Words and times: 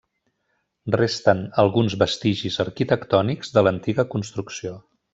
Resten 0.95 1.43
alguns 1.65 1.97
vestigis 2.05 2.59
arquitectònics 2.67 3.57
de 3.59 3.67
l'antiga 3.69 4.11
construcció. 4.17 4.79